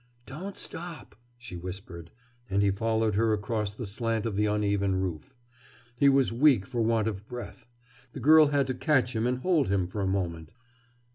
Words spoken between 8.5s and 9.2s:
to catch